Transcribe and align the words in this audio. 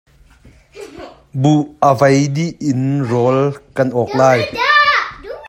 Buh 1.41 1.63
a 1.87 1.89
hmin 1.99 2.25
dih 2.35 2.51
in 2.69 2.81
rawl 3.09 3.39
kan 3.75 3.89
ei 4.01 4.09
lai. 4.19 4.39